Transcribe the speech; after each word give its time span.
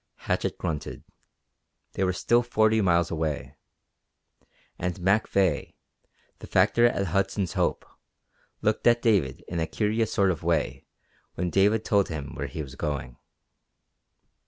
Hatchett 0.25 0.57
grunted. 0.57 1.03
They 1.93 2.03
were 2.03 2.11
still 2.11 2.41
forty 2.41 2.81
miles 2.81 3.11
away. 3.11 3.53
And 4.79 4.99
Mac 4.99 5.27
Veigh, 5.27 5.75
the 6.39 6.47
factor 6.47 6.85
at 6.87 7.05
Hudson's 7.05 7.53
Hope, 7.53 7.85
looked 8.63 8.87
at 8.87 9.03
David 9.03 9.43
in 9.47 9.59
a 9.59 9.67
curious 9.67 10.11
sort 10.11 10.31
of 10.31 10.41
way 10.41 10.87
when 11.35 11.51
David 11.51 11.85
told 11.85 12.09
him 12.09 12.33
where 12.33 12.47
he 12.47 12.63
was 12.63 12.73
going. 12.73 13.17